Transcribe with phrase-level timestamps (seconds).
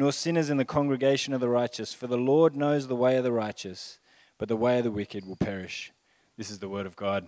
[0.00, 1.92] nor sinners in the congregation of the righteous.
[1.92, 3.98] For the Lord knows the way of the righteous,
[4.38, 5.92] but the way of the wicked will perish.
[6.38, 7.26] This is the word of God.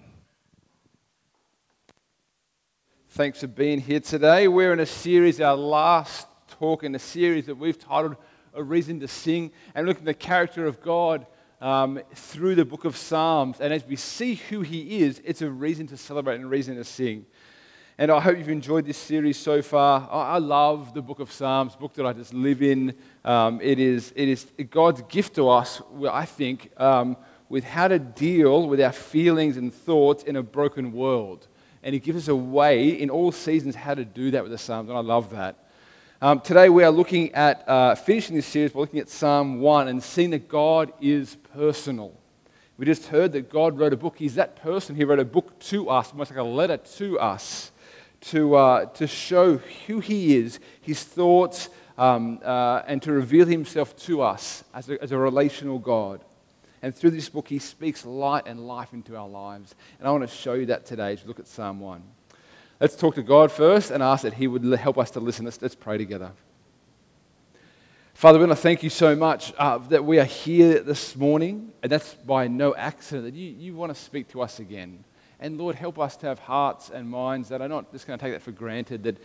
[3.11, 4.49] Thanks for being here today.
[4.49, 8.17] We're in a series, our last talk in a series that we've titled
[8.55, 11.27] A Reason to Sing, and looking at the character of God
[11.61, 13.61] um, through the book of Psalms.
[13.61, 16.77] And as we see who He is, it's a reason to celebrate and a reason
[16.77, 17.27] to sing.
[17.99, 20.09] And I hope you've enjoyed this series so far.
[20.11, 22.95] I love the book of Psalms, book that I just live in.
[23.23, 27.19] Um, it, is, it is God's gift to us, I think, um,
[27.51, 31.47] with how to deal with our feelings and thoughts in a broken world.
[31.83, 34.59] And He gives us a way in all seasons how to do that with the
[34.59, 35.59] Psalms, and I love that.
[36.23, 39.89] Um, today we are looking at, uh, finishing this series, we're looking at Psalm 1
[39.89, 42.19] and seeing that God is personal.
[42.79, 44.17] We just heard that God wrote a book.
[44.17, 44.97] He's that person.
[44.97, 47.71] He wrote a book to us, almost like a letter to us
[48.23, 53.97] to, uh, to show who He is, His thoughts, um, uh, and to reveal Himself
[54.05, 56.21] to us as a, as a relational God.
[56.81, 59.75] And through this book, He speaks light and life into our lives.
[59.99, 62.03] And I want to show you that today as we look at Psalm 1.
[62.81, 65.45] Let's talk to God first and ask that He would help us to listen.
[65.45, 66.33] Let's, let's pray together.
[68.15, 71.73] Father, we want to thank you so much uh, that we are here this morning,
[71.83, 75.03] and that's by no accident, that you, you want to speak to us again.
[75.43, 78.25] And Lord, help us to have hearts and minds that are not just going to
[78.25, 79.17] take that for granted, that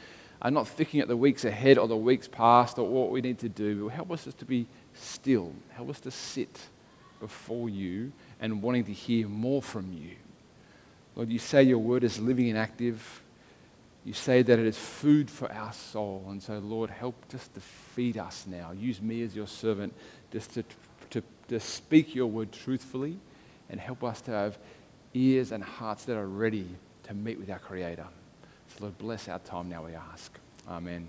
[0.41, 3.37] are not thinking at the weeks ahead or the weeks past or what we need
[3.37, 3.83] to do.
[3.83, 5.53] But help us just to be still.
[5.69, 6.59] Help us to sit
[7.19, 10.15] before you and wanting to hear more from you.
[11.15, 13.21] Lord, you say your word is living and active.
[14.03, 16.25] You say that it is food for our soul.
[16.29, 18.71] And so, Lord, help just to feed us now.
[18.71, 19.93] Use me as your servant
[20.33, 20.63] just to,
[21.11, 23.19] to, to speak your word truthfully
[23.69, 24.57] and help us to have
[25.17, 26.67] ears and hearts that are ready
[27.03, 28.05] to meet with our Creator.
[28.69, 30.37] So, Lord, bless our time now, we ask.
[30.69, 31.07] Amen.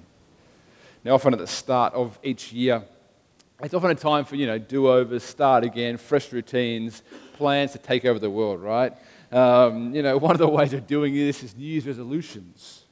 [1.05, 2.83] Now, often at the start of each year,
[3.61, 7.03] it's often a time for, you know, do overs, start again, fresh routines,
[7.35, 8.93] plans to take over the world, right?
[9.31, 12.85] Um, you know, one of the ways of doing this is New Year's resolutions.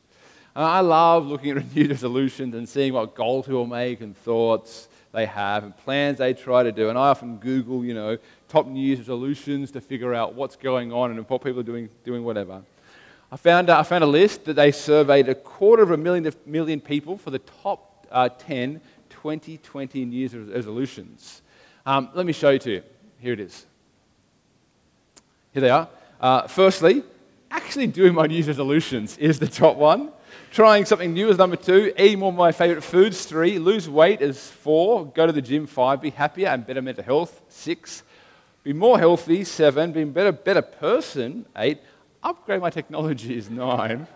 [0.54, 4.88] I love looking at New Year's resolutions and seeing what goals people make and thoughts
[5.16, 6.90] they have and plans they try to do.
[6.90, 8.18] And I often Google, you know,
[8.48, 11.88] top New Year's resolutions to figure out what's going on and what people are doing,
[12.04, 12.62] doing whatever.
[13.32, 16.30] I found, uh, I found a list that they surveyed a quarter of a million,
[16.44, 21.40] million people for the top uh, 10 2020 New Year's resolutions.
[21.86, 22.82] Um, let me show you to you.
[23.18, 23.64] Here it is.
[25.52, 25.88] Here they are.
[26.20, 27.02] Uh, firstly,
[27.50, 30.12] actually doing my New Year's resolutions is the top one.
[30.52, 31.92] Trying something new is number two.
[31.98, 33.58] Eating more of my favorite foods, three.
[33.58, 35.06] Lose weight is four.
[35.06, 36.00] Go to the gym, five.
[36.00, 38.02] Be happier and better mental health, six
[38.66, 41.78] be more healthy, seven, be a better, better person, eight,
[42.20, 44.08] upgrade my technology is nine,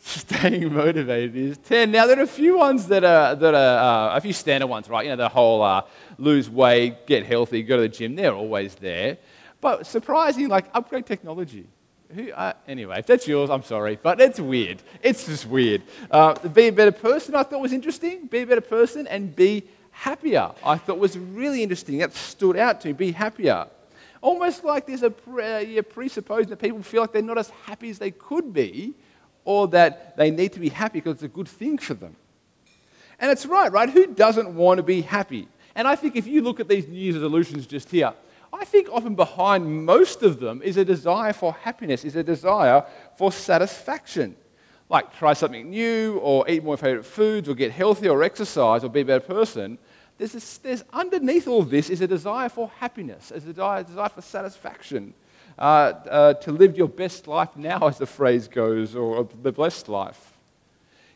[0.00, 1.90] staying motivated is 10.
[1.90, 4.86] Now, there are a few ones that are, that are uh, a few standard ones,
[4.90, 5.06] right?
[5.06, 5.80] You know, the whole uh,
[6.18, 9.16] lose weight, get healthy, go to the gym, they're always there.
[9.62, 11.66] But surprising, like upgrade technology.
[12.14, 14.82] Who, uh, anyway, if that's yours, I'm sorry, but it's weird.
[15.02, 15.82] It's just weird.
[16.10, 18.26] Uh, be a better person, I thought was interesting.
[18.26, 21.98] Be a better person and be happier, I thought was really interesting.
[21.98, 22.92] That stood out to me.
[22.94, 23.66] Be happier.
[24.20, 27.98] Almost like there's a pre- presupposing that people feel like they're not as happy as
[27.98, 28.94] they could be,
[29.44, 32.16] or that they need to be happy because it's a good thing for them.
[33.20, 33.88] And it's right, right?
[33.88, 35.48] Who doesn't want to be happy?
[35.74, 38.12] And I think if you look at these New Year's resolutions just here,
[38.54, 42.84] I think often behind most of them is a desire for happiness, is a desire
[43.16, 44.36] for satisfaction.
[44.88, 48.90] Like try something new or eat more favorite foods or get healthy or exercise or
[48.90, 49.78] be a better person,
[50.18, 54.08] there's, this, there's underneath all this is a desire for happiness, a desire, a desire
[54.08, 55.12] for satisfaction,
[55.58, 59.88] uh, uh, to live your best life now, as the phrase goes, or the blessed
[59.88, 60.32] life.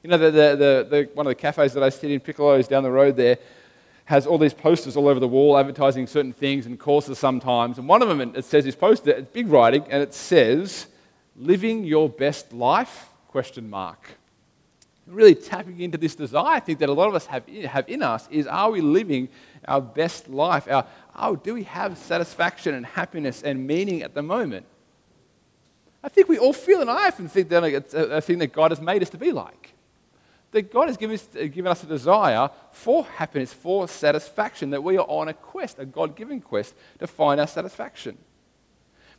[0.03, 2.83] You know, the, the, the, one of the cafes that I sit in, Piccolo's down
[2.83, 3.39] the road there,
[4.09, 7.77] has all these posters all over the wall advertising certain things and courses sometimes.
[7.77, 10.87] And one of them, it says this poster, it's big writing, and it says,
[11.37, 14.13] Living your best life question mark.
[15.07, 18.03] Really tapping into this desire, I think that a lot of us have, have in
[18.03, 19.29] us is are we living
[19.67, 20.67] our best life?
[20.71, 24.65] Our, oh, do we have satisfaction and happiness and meaning at the moment?
[26.03, 28.71] I think we all feel, and I often think that it's a thing that God
[28.71, 29.75] has made us to be like.
[30.59, 34.83] That God has given us, uh, given us a desire for happiness, for satisfaction, that
[34.83, 38.19] we are on a quest, a God given quest to find our satisfaction.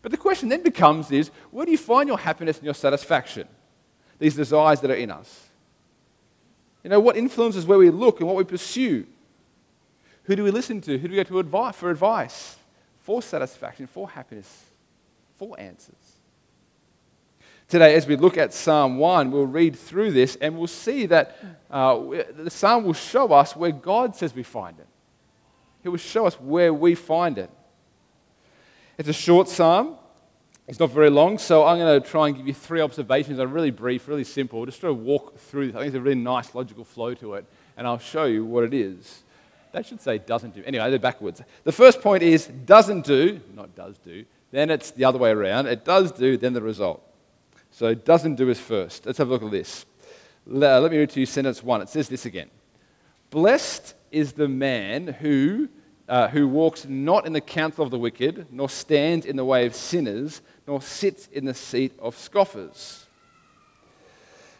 [0.01, 3.47] But the question then becomes is where do you find your happiness and your satisfaction?
[4.17, 5.47] These desires that are in us.
[6.83, 9.07] You know, what influences where we look and what we pursue?
[10.23, 10.97] Who do we listen to?
[10.97, 12.57] Who do we go to advice, for advice,
[12.99, 14.65] for satisfaction, for happiness,
[15.37, 16.08] for answers?
[17.69, 21.37] Today, as we look at Psalm 1, we'll read through this and we'll see that
[21.69, 21.99] uh,
[22.35, 24.87] the Psalm will show us where God says we find it.
[25.83, 27.51] He will show us where we find it.
[28.97, 29.97] It's a short psalm.
[30.67, 33.37] It's not very long, so I'm going to try and give you three observations.
[33.37, 34.65] They're really brief, really simple.
[34.65, 35.67] Just to walk through.
[35.67, 35.75] this.
[35.75, 37.45] I think there's a really nice logical flow to it,
[37.77, 39.21] and I'll show you what it is.
[39.73, 40.63] That should say doesn't do.
[40.65, 41.41] Anyway, they're backwards.
[41.63, 44.25] The first point is doesn't do, not does do.
[44.51, 45.67] Then it's the other way around.
[45.67, 47.03] It does do, then the result.
[47.79, 49.05] So it doesn't do is first.
[49.05, 49.85] Let's have a look at this.
[50.45, 51.81] Let me read to you sentence one.
[51.81, 52.49] It says this again
[53.29, 55.69] Blessed is the man who
[56.09, 59.65] uh, who walks not in the counsel of the wicked, nor stands in the way
[59.65, 63.05] of sinners, nor sits in the seat of scoffers.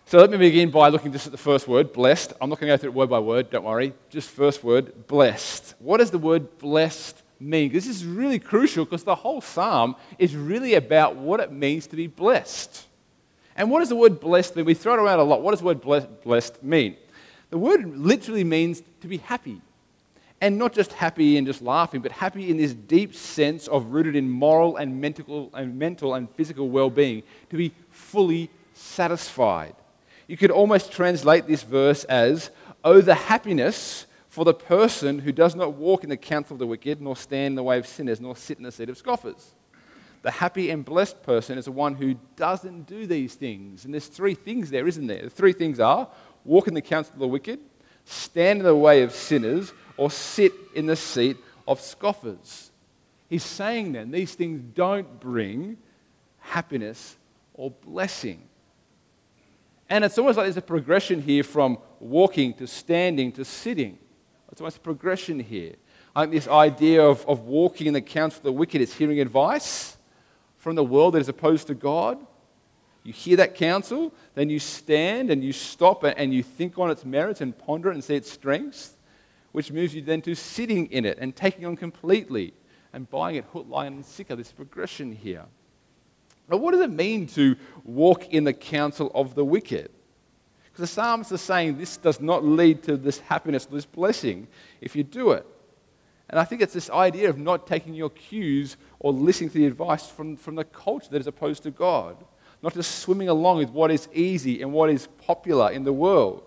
[0.05, 2.31] So let me begin by looking just at the first word, blessed.
[2.39, 3.91] I'm not going to go through it word by word, don't worry.
[4.09, 5.75] Just first word, blessed.
[5.79, 7.73] What does the word blessed mean?
[7.73, 11.97] This is really crucial because the whole psalm is really about what it means to
[11.97, 12.85] be blessed.
[13.59, 14.63] And what does the word blessed mean?
[14.63, 15.41] We throw it around a lot.
[15.41, 15.81] What does the word
[16.23, 16.95] blessed mean?
[17.49, 19.61] The word literally means to be happy,
[20.39, 24.15] and not just happy and just laughing, but happy in this deep sense of rooted
[24.15, 29.75] in moral and mental and, mental and physical well being, to be fully satisfied.
[30.27, 32.51] You could almost translate this verse as,
[32.85, 36.67] Oh, the happiness for the person who does not walk in the counsel of the
[36.67, 39.53] wicked, nor stand in the way of sinners, nor sit in the seat of scoffers.
[40.21, 43.85] The happy and blessed person is the one who doesn't do these things.
[43.85, 45.23] And there's three things there, isn't there?
[45.23, 46.09] The three things are
[46.43, 47.59] walk in the counsel of the wicked,
[48.05, 51.37] stand in the way of sinners, or sit in the seat
[51.67, 52.71] of scoffers.
[53.29, 55.77] He's saying then these things don't bring
[56.39, 57.15] happiness
[57.53, 58.41] or blessing.
[59.89, 63.97] And it's almost like there's a progression here from walking to standing to sitting.
[64.51, 65.75] It's almost a progression here.
[66.15, 69.19] I think this idea of, of walking in the counsel of the wicked is hearing
[69.19, 69.97] advice
[70.59, 72.19] from the world that is opposed to God.
[73.03, 77.03] You hear that counsel, then you stand and you stop and you think on its
[77.03, 78.97] merits and ponder it and see its strengths
[79.51, 82.53] which moves you then to sitting in it and taking on completely
[82.93, 84.35] and buying it hook, line, and sinker.
[84.35, 85.45] This progression here.
[86.47, 89.91] But what does it mean to walk in the counsel of the wicked?
[90.65, 94.47] Because the psalmist is saying this does not lead to this happiness, this blessing,
[94.81, 95.45] if you do it.
[96.29, 99.65] And I think it's this idea of not taking your cues or listening to the
[99.65, 102.17] advice from, from the culture that is opposed to God.
[102.61, 106.43] Not just swimming along with what is easy and what is popular in the world.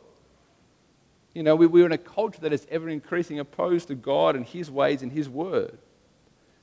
[1.34, 4.44] You know, we, we're in a culture that is ever increasing opposed to God and
[4.44, 5.78] His ways and His word.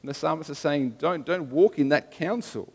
[0.01, 2.71] And the psalmist is saying, don't, don't walk in that counsel.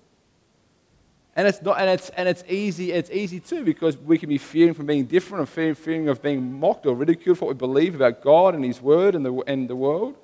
[1.37, 4.39] And it's, not, and, it's, and it's, easy, it's easy too because we can be
[4.39, 7.59] fearing from being different or fearing, fearing of being mocked or ridiculed for what we
[7.59, 10.17] believe about God and His Word and the, and the world.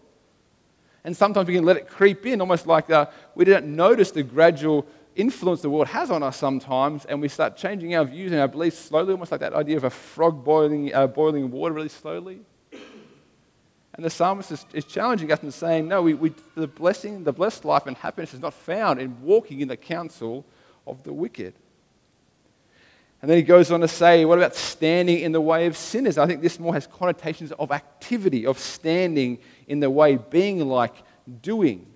[1.04, 4.22] And sometimes we can let it creep in, almost like uh, we don't notice the
[4.22, 4.86] gradual
[5.16, 8.48] influence the world has on us sometimes, and we start changing our views and our
[8.48, 12.40] beliefs slowly, almost like that idea of a frog boiling, uh, boiling water really slowly.
[13.94, 17.32] And the psalmist is, is challenging us and saying, no, we, we, the blessing, the
[17.32, 20.46] blessed life and happiness is not found in walking in the counsel
[20.86, 21.54] of the wicked.
[23.20, 26.16] And then he goes on to say, what about standing in the way of sinners?
[26.16, 29.38] I think this more has connotations of activity, of standing
[29.70, 30.94] in the way, being like,
[31.42, 31.86] doing.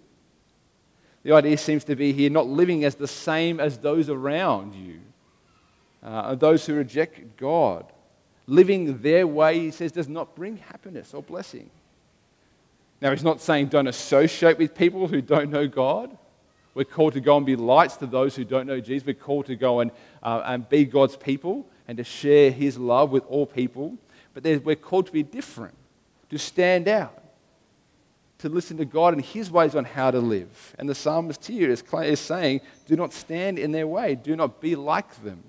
[1.24, 5.00] The idea seems to be here not living as the same as those around you,
[6.00, 7.84] uh, those who reject God.
[8.46, 11.68] Living their way, he says, does not bring happiness or blessing.
[13.00, 16.16] Now, he's not saying don't associate with people who don't know God.
[16.74, 19.04] We're called to go and be lights to those who don't know Jesus.
[19.04, 19.90] We're called to go and,
[20.22, 23.98] uh, and be God's people and to share his love with all people.
[24.32, 25.74] But we're called to be different,
[26.30, 27.23] to stand out
[28.44, 30.76] to listen to God and His ways on how to live.
[30.78, 34.60] And the psalmist here is, is saying, do not stand in their way, do not
[34.60, 35.42] be like them.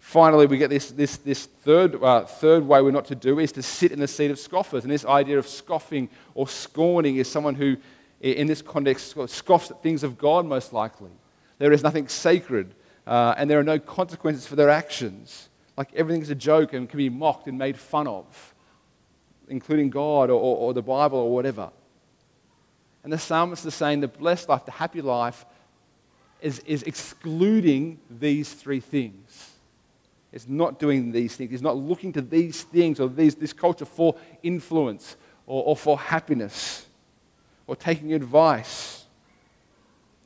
[0.00, 3.52] Finally, we get this, this, this third, uh, third way we're not to do is
[3.52, 4.82] to sit in the seat of scoffers.
[4.82, 7.76] And this idea of scoffing or scorning is someone who,
[8.20, 11.10] in this context, scoffs at things of God, most likely.
[11.58, 12.74] There is nothing sacred,
[13.06, 15.48] uh, and there are no consequences for their actions.
[15.76, 18.54] Like everything's a joke and can be mocked and made fun of
[19.48, 21.70] including God or, or, the Bible or whatever.
[23.04, 25.44] And the psalmist is saying the blessed life, the happy life,
[26.40, 29.52] is, is excluding these three things.
[30.32, 33.86] It's not doing these things, It's not looking to these things or these, this culture
[33.86, 36.86] for influence or, or for happiness
[37.66, 39.04] or taking advice.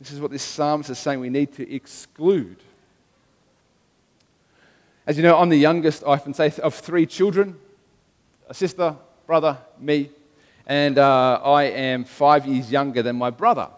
[0.01, 2.57] This is what this psalmist is saying we need to exclude.
[5.07, 7.57] As you know, I'm the youngest, I often say, of three children
[8.49, 8.97] a sister,
[9.33, 10.11] brother, me,
[10.67, 13.71] and uh, I am five years younger than my brother.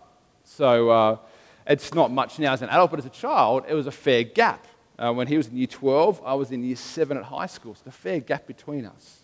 [0.43, 1.19] So uh,
[1.65, 4.25] it's not much now as an adult, but as a child, it was a fair
[4.25, 4.67] gap.
[4.99, 7.77] Uh, when he was in year 12, I was in year 7 at high school,
[7.77, 9.21] so a fair gap between us.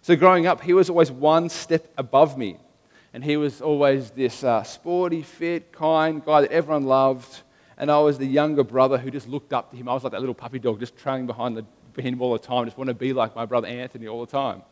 [0.00, 2.58] So growing up, he was always one step above me.
[3.12, 7.42] And he was always this uh, sporty, fit, kind guy that everyone loved.
[7.76, 9.88] And I was the younger brother who just looked up to him.
[9.88, 12.38] I was like that little puppy dog just trailing behind, the, behind him all the
[12.38, 14.62] time, just want to be like my brother Anthony all the time.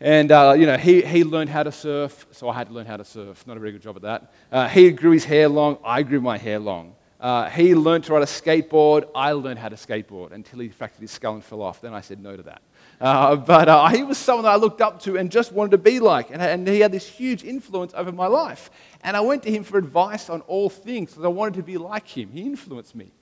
[0.00, 2.86] And, uh, you know, he, he learned how to surf, so I had to learn
[2.86, 3.46] how to surf.
[3.46, 4.32] Not a very good job at that.
[4.50, 6.94] Uh, he grew his hair long, I grew my hair long.
[7.20, 11.02] Uh, he learned to ride a skateboard, I learned how to skateboard until he fractured
[11.02, 11.82] his skull and fell off.
[11.82, 12.62] Then I said no to that.
[12.98, 15.78] Uh, but uh, he was someone that I looked up to and just wanted to
[15.78, 16.30] be like.
[16.30, 18.70] And, and, he had this huge influence over my life.
[19.02, 21.76] And I went to him for advice on all things because I wanted to be
[21.76, 22.30] like him.
[22.32, 23.12] He influenced me.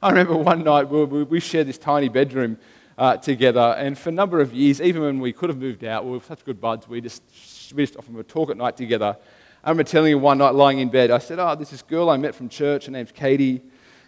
[0.00, 2.58] I remember one night we, we shared this tiny bedroom
[2.98, 3.74] uh, together.
[3.78, 6.20] And for a number of years, even when we could have moved out, we were
[6.20, 7.22] such good buds, we just,
[7.74, 9.16] we just often would talk at night together.
[9.64, 12.10] I remember telling him one night lying in bed, I said, Oh, this is girl
[12.10, 12.86] I met from church.
[12.86, 13.62] Her name's Katie.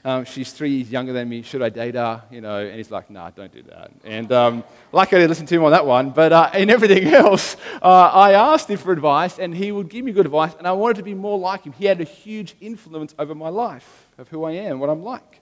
[0.06, 1.40] Um, she's three years younger than me.
[1.40, 2.22] Should I date her?
[2.30, 3.92] You know, and he's like, Nah, don't do that.
[4.04, 6.10] And um, luckily, I listened to him on that one.
[6.10, 10.04] But uh, in everything else, uh, I asked him for advice, and he would give
[10.04, 10.54] me good advice.
[10.58, 11.72] And I wanted to be more like him.
[11.72, 15.40] He had a huge influence over my life, of who I am, what I'm like.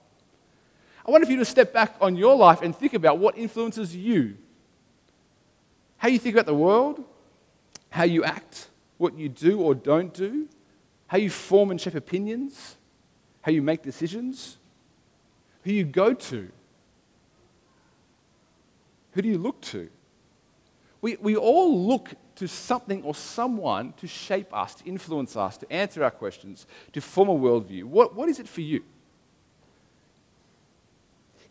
[1.05, 3.95] I wonder if you to step back on your life and think about what influences
[3.95, 4.37] you.
[5.97, 7.03] How you think about the world,
[7.89, 8.67] how you act,
[8.97, 10.47] what you do or don't do,
[11.07, 12.77] how you form and shape opinions,
[13.41, 14.57] how you make decisions,
[15.63, 16.49] who you go to.
[19.11, 19.89] Who do you look to?
[21.01, 25.71] We, we all look to something or someone to shape us, to influence us, to
[25.71, 27.83] answer our questions, to form a worldview.
[27.83, 28.83] What, what is it for you?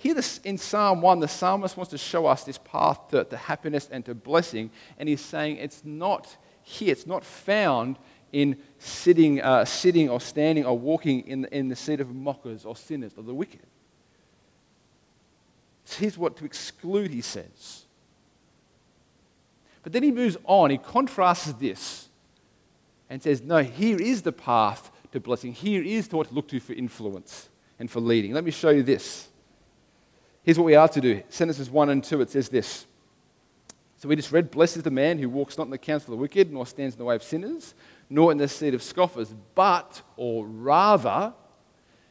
[0.03, 3.89] Here in Psalm 1, the psalmist wants to show us this path to, to happiness
[3.89, 7.99] and to blessing, and he's saying it's not here, it's not found
[8.33, 12.75] in sitting, uh, sitting or standing or walking in, in the seat of mockers or
[12.75, 13.65] sinners or the wicked.
[15.85, 17.85] So Here's what to exclude, he says.
[19.85, 22.09] But then he moves on, he contrasts this
[23.09, 25.53] and says, No, here is the path to blessing.
[25.53, 28.33] Here is what to look to for influence and for leading.
[28.33, 29.29] Let me show you this.
[30.43, 31.23] Here's what we are to do.
[31.29, 32.87] Sentences 1 and 2, it says this.
[33.99, 36.19] So we just read, Blessed is the man who walks not in the counsel of
[36.19, 37.75] the wicked, nor stands in the way of sinners,
[38.11, 41.33] nor in the seat of scoffers, but, or rather,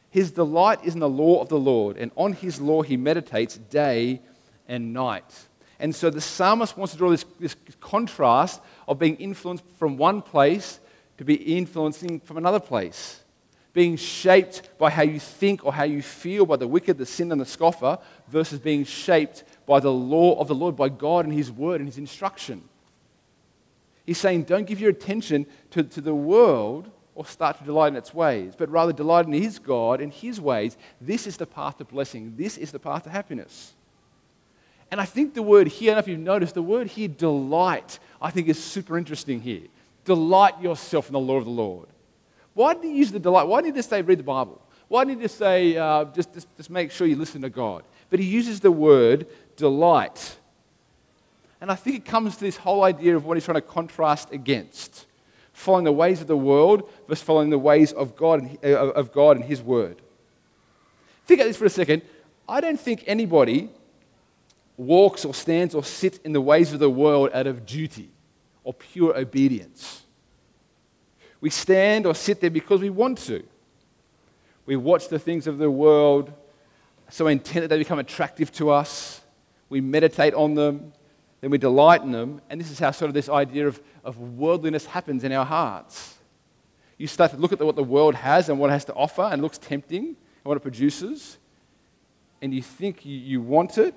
[0.08, 3.58] his delight is in the law of the Lord, and on his law he meditates
[3.58, 4.22] day
[4.66, 5.48] and night.
[5.78, 10.22] And so the psalmist wants to draw this, this contrast of being influenced from one
[10.22, 10.80] place
[11.18, 13.21] to be influencing from another place
[13.72, 17.32] being shaped by how you think or how you feel by the wicked, the sin,
[17.32, 17.98] and the scoffer,
[18.28, 21.88] versus being shaped by the law of the Lord, by God and His word and
[21.88, 22.62] His instruction.
[24.04, 27.96] He's saying, don't give your attention to, to the world or start to delight in
[27.96, 30.76] its ways, but rather delight in His God and His ways.
[31.00, 33.74] This is the path to blessing, this is the path to happiness.
[34.90, 37.08] And I think the word here, I don't know if you've noticed, the word here,
[37.08, 39.62] delight, I think is super interesting here.
[40.04, 41.88] Delight yourself in the law of the Lord.
[42.54, 43.46] Why did he use the delight?
[43.46, 44.60] Why did he say read the Bible?
[44.88, 47.82] Why did he say uh, just, just, just make sure you listen to God?
[48.10, 50.36] But he uses the word delight.
[51.60, 54.32] And I think it comes to this whole idea of what he's trying to contrast
[54.32, 55.06] against
[55.52, 59.12] following the ways of the world versus following the ways of God and, uh, of
[59.12, 60.00] God and his word.
[61.26, 62.02] Think about this for a second.
[62.48, 63.70] I don't think anybody
[64.76, 68.10] walks or stands or sits in the ways of the world out of duty
[68.64, 70.01] or pure obedience.
[71.42, 73.42] We stand or sit there because we want to.
[74.64, 76.32] We watch the things of the world
[77.10, 79.20] so intent that they become attractive to us.
[79.68, 80.92] We meditate on them,
[81.40, 82.40] then we delight in them.
[82.48, 86.16] And this is how sort of this idea of, of worldliness happens in our hearts.
[86.96, 89.22] You start to look at what the world has and what it has to offer
[89.22, 91.38] and looks tempting and what it produces.
[92.40, 93.94] And you think you, you want it.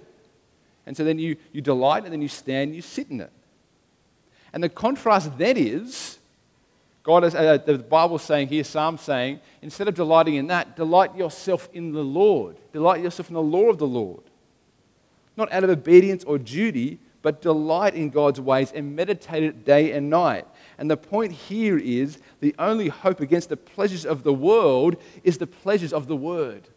[0.87, 3.31] And so then you, you delight and then you stand and you sit in it.
[4.51, 6.17] And the contrast then is
[7.05, 11.15] God is, uh, the Bible's saying here, Psalm's saying, instead of delighting in that, delight
[11.15, 12.57] yourself in the Lord.
[12.73, 14.23] Delight yourself in the law of the Lord.
[15.37, 19.91] Not out of obedience or duty, but delight in God's ways and meditate it day
[19.91, 20.47] and night.
[20.79, 25.37] And the point here is the only hope against the pleasures of the world is
[25.37, 26.67] the pleasures of the Word.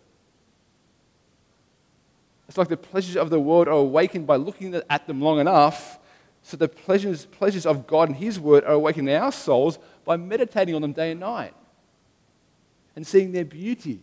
[2.48, 5.98] It's like the pleasures of the world are awakened by looking at them long enough.
[6.42, 10.16] So the pleasures, pleasures of God and His Word are awakened in our souls by
[10.16, 11.52] meditating on them day and night
[12.96, 14.00] and seeing their beauty.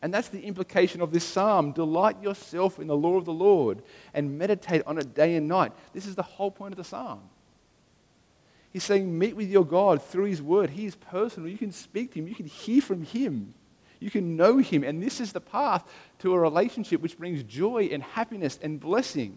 [0.00, 1.72] And that's the implication of this psalm.
[1.72, 3.82] Delight yourself in the law of the Lord
[4.14, 5.72] and meditate on it day and night.
[5.92, 7.20] This is the whole point of the psalm.
[8.72, 10.70] He's saying, meet with your God through His Word.
[10.70, 11.50] He is personal.
[11.50, 13.52] You can speak to Him, you can hear from Him,
[13.98, 14.84] you can know Him.
[14.84, 15.84] And this is the path
[16.20, 19.36] to a relationship which brings joy and happiness and blessing.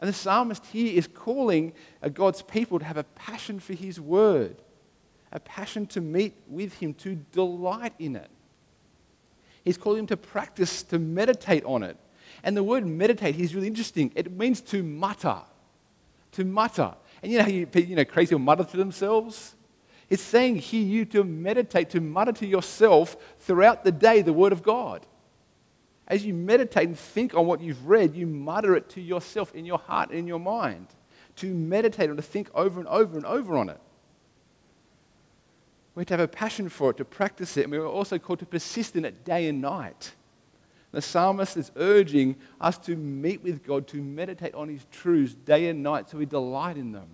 [0.00, 1.72] And the psalmist here is calling
[2.02, 4.56] uh, God's people to have a passion for His Word,
[5.32, 8.30] a passion to meet with Him, to delight in it.
[9.64, 11.96] He's calling them to practice, to meditate on it.
[12.44, 14.12] And the word meditate is really interesting.
[14.14, 15.38] It means to mutter.
[16.32, 16.94] To mutter.
[17.22, 19.56] And you know how you, you know, crazy people mutter to themselves?
[20.08, 24.52] It's saying here you to meditate, to mutter to yourself throughout the day the Word
[24.52, 25.04] of God.
[26.08, 29.64] As you meditate and think on what you've read, you mutter it to yourself in
[29.64, 30.86] your heart and in your mind.
[31.36, 33.80] To meditate and to think over and over and over on it.
[35.94, 38.18] We have to have a passion for it, to practice it, and we are also
[38.18, 40.14] called to persist in it day and night.
[40.92, 45.68] The psalmist is urging us to meet with God, to meditate on his truths day
[45.68, 47.08] and night so we delight in them.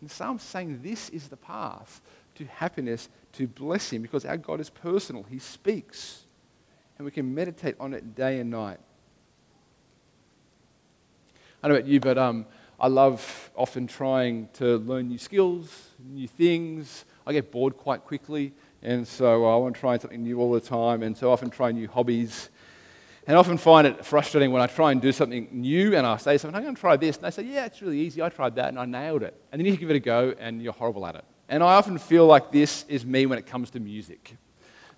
[0.00, 2.00] And the psalm's saying this is the path
[2.36, 5.24] to happiness, to blessing, because our God is personal.
[5.24, 6.24] He speaks,
[7.02, 8.78] and we can meditate on it day and night.
[11.60, 12.46] I don't know about you, but um,
[12.78, 17.04] I love often trying to learn new skills, new things.
[17.26, 18.52] I get bored quite quickly.
[18.82, 21.50] And so I want to try something new all the time, and so I often
[21.50, 22.50] try new hobbies.
[23.26, 26.18] And I often find it frustrating when I try and do something new and I
[26.18, 27.16] say something, I'm going to try this.
[27.16, 28.22] And they say, Yeah, it's really easy.
[28.22, 29.34] I tried that and I nailed it.
[29.50, 31.24] And then you give it a go and you're horrible at it.
[31.48, 34.36] And I often feel like this is me when it comes to music.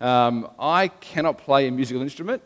[0.01, 2.43] Um, I cannot play a musical instrument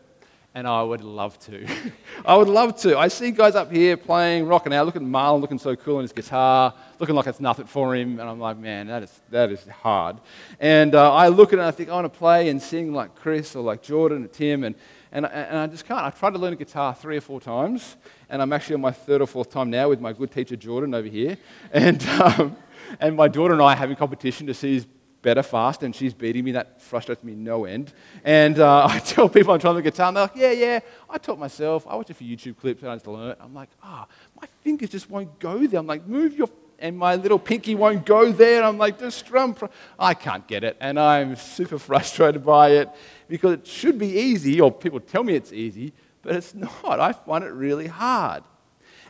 [0.55, 1.67] and I would love to.
[2.25, 2.97] I would love to.
[2.97, 4.85] I see guys up here playing, rocking out.
[4.85, 8.19] Look at Marlon looking so cool on his guitar, looking like it's nothing for him.
[8.19, 10.17] And I'm like, man, that is, that is hard.
[10.59, 12.93] And uh, I look at it and I think, I want to play and sing
[12.93, 14.63] like Chris or like Jordan or Tim.
[14.63, 14.75] And,
[15.11, 16.01] and, and I just can't.
[16.01, 17.95] I've tried to learn a guitar three or four times.
[18.29, 20.95] And I'm actually on my third or fourth time now with my good teacher Jordan
[20.95, 21.37] over here.
[21.71, 22.57] And, um,
[22.99, 24.85] and my daughter and I are having competition to see
[25.21, 26.51] better fast, and she's beating me.
[26.53, 27.93] That frustrates me no end.
[28.23, 30.79] And uh, I tell people I'm trying to guitar, and they're like, yeah, yeah,
[31.09, 31.85] I taught myself.
[31.87, 33.37] I watched a few YouTube clips and I just learned.
[33.39, 35.79] I'm like, ah, oh, my fingers just won't go there.
[35.79, 38.63] I'm like, move your, and my little pinky won't go there.
[38.63, 39.55] I'm like, just strum.
[39.97, 42.89] I can't get it, and I'm super frustrated by it
[43.27, 46.99] because it should be easy, or people tell me it's easy, but it's not.
[46.99, 48.43] I find it really hard.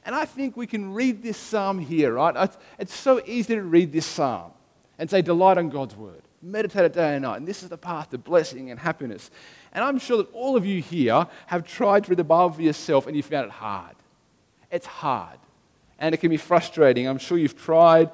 [0.06, 2.50] And I think we can read this psalm here, right?
[2.80, 4.54] It's so easy to read this psalm
[5.00, 6.22] and say, Delight on God's word.
[6.42, 7.38] Meditate it day and night.
[7.38, 9.32] And this is the path to blessing and happiness.
[9.74, 12.62] And I'm sure that all of you here have tried to read the Bible for
[12.62, 13.96] yourself and you found it hard.
[14.72, 15.40] It's hard.
[15.98, 17.08] And it can be frustrating.
[17.08, 18.12] I'm sure you've tried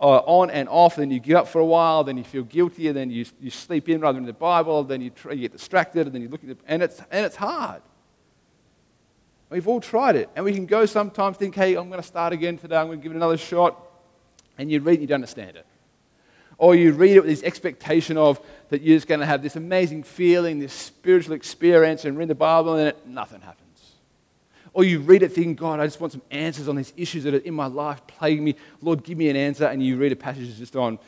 [0.00, 2.42] uh, on and off, and then you give up for a while, then you feel
[2.42, 5.42] guilty, and then you, you sleep in rather than the Bible, then you, try, you
[5.42, 7.82] get distracted, and then you look at it, and it's, and it's hard.
[9.48, 10.30] We've all tried it.
[10.34, 12.98] And we can go sometimes think, hey, I'm going to start again today, I'm going
[12.98, 13.80] to give it another shot.
[14.58, 15.66] And you read and you don't understand it.
[16.58, 19.56] Or you read it with this expectation of that you're just going to have this
[19.56, 23.62] amazing feeling, this spiritual experience, and read the Bible, and nothing happens.
[24.74, 27.34] Or you read it thinking, God, I just want some answers on these issues that
[27.34, 28.56] are in my life plaguing me.
[28.80, 29.66] Lord, give me an answer.
[29.66, 30.98] And you read a passage just on,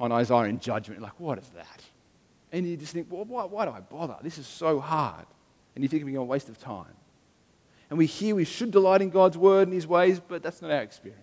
[0.00, 1.00] on Isaiah and judgment.
[1.00, 1.82] Like, what is that?
[2.50, 4.16] And you just think, well, why, why do I bother?
[4.22, 5.24] This is so hard.
[5.74, 6.94] And you think it's a waste of time.
[7.88, 10.70] And we hear we should delight in God's word and his ways, but that's not
[10.70, 11.20] our experience.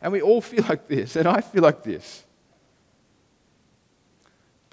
[0.00, 2.24] And we all feel like this, and I feel like this.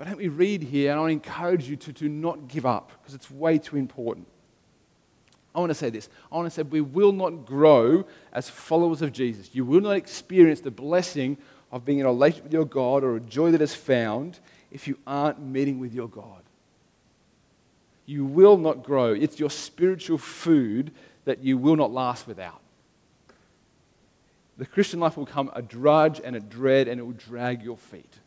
[0.05, 3.31] Let me read here, and I encourage you to, to not give up because it's
[3.31, 4.27] way too important.
[5.55, 6.09] I want to say this.
[6.31, 9.51] I want to say we will not grow as followers of Jesus.
[9.53, 11.37] You will not experience the blessing
[11.71, 14.39] of being in a relationship with your God or a joy that is found
[14.71, 16.41] if you aren't meeting with your God.
[18.05, 19.13] You will not grow.
[19.13, 20.91] It's your spiritual food
[21.25, 22.59] that you will not last without.
[24.57, 27.77] The Christian life will become a drudge and a dread, and it will drag your
[27.77, 28.19] feet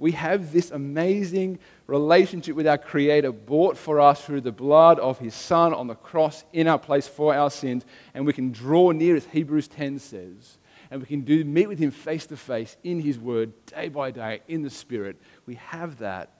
[0.00, 5.18] we have this amazing relationship with our Creator bought for us through the blood of
[5.18, 7.84] His Son on the cross in our place for our sins.
[8.14, 10.56] And we can draw near, as Hebrews 10 says,
[10.90, 14.10] and we can do, meet with Him face to face in His Word, day by
[14.10, 15.16] day, in the Spirit.
[15.44, 16.30] We have that.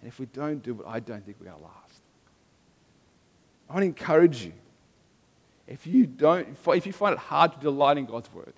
[0.00, 2.00] And if we don't do it, I don't think we're going to last.
[3.68, 4.52] I want to encourage you.
[5.68, 8.54] If you, don't, if you find it hard to delight in God's Word,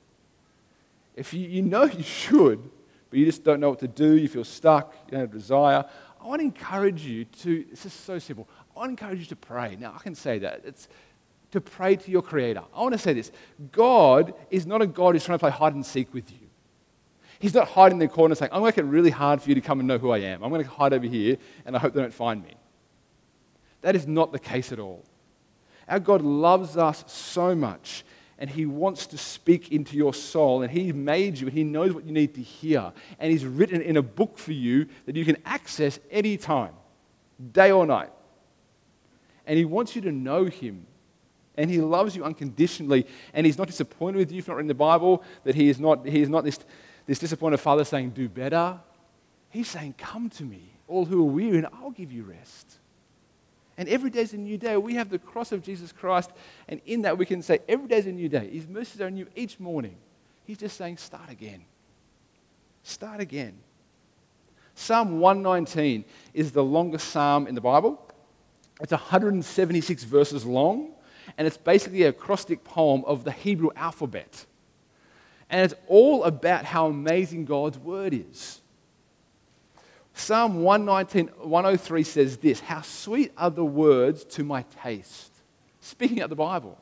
[1.17, 2.71] if you, you know you should,
[3.15, 5.39] but you just don't know what to do, you feel stuck, you don't have a
[5.39, 5.85] desire,
[6.21, 8.49] I want to encourage you to, this is so simple.
[8.75, 9.77] I want to encourage you to pray.
[9.79, 10.63] Now, I can say that.
[10.65, 10.89] It's
[11.53, 12.65] to pray to your Creator.
[12.75, 13.31] I want to say this
[13.71, 16.49] God is not a God who's trying to play hide and seek with you.
[17.39, 19.49] He's not hiding in the corner saying, I'm going to make it really hard for
[19.49, 20.43] you to come and know who I am.
[20.43, 22.57] I'm going to hide over here and I hope they don't find me.
[23.83, 25.05] That is not the case at all.
[25.87, 28.05] Our God loves us so much
[28.39, 30.63] and He wants to speak into your soul.
[30.63, 32.93] And He made you and He knows what you need to hear.
[33.19, 36.73] And He's written in a book for you that you can access anytime,
[37.53, 38.11] day or night.
[39.47, 40.87] And He wants you to know Him.
[41.57, 43.07] And He loves you unconditionally.
[43.33, 46.07] And He's not disappointed with you if not in the Bible, that He is not,
[46.07, 46.59] he is not this,
[47.07, 48.79] this disappointed Father saying, Do better.
[49.51, 52.79] He's saying, Come to me, all who are weary, and I'll give you rest.
[53.77, 54.77] And every day is a new day.
[54.77, 56.31] We have the cross of Jesus Christ,
[56.69, 58.49] and in that we can say, every day is a new day.
[58.51, 59.97] His mercies are new each morning.
[60.45, 61.65] He's just saying, start again.
[62.83, 63.59] Start again.
[64.75, 68.01] Psalm 119 is the longest psalm in the Bible.
[68.81, 70.93] It's 176 verses long,
[71.39, 74.47] and it's basically a acrostic poem of the Hebrew alphabet.
[75.49, 78.61] And it's all about how amazing God's word is.
[80.15, 85.33] Psalm 119, 103 says this How sweet are the words to my taste.
[85.81, 86.79] Speaking of the Bible,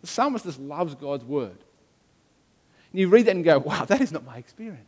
[0.00, 1.56] the psalmist just loves God's word.
[2.92, 4.84] And you read that and go, wow, that is not my experience.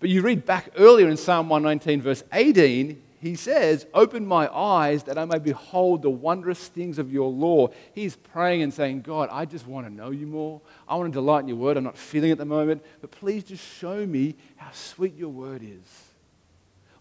[0.00, 5.04] But you read back earlier in Psalm 119, verse 18, he says, Open my eyes
[5.04, 7.68] that I may behold the wondrous things of your law.
[7.92, 10.60] He's praying and saying, God, I just want to know you more.
[10.88, 11.76] I want to delight in your word.
[11.76, 15.30] I'm not feeling it at the moment, but please just show me how sweet your
[15.30, 16.04] word is.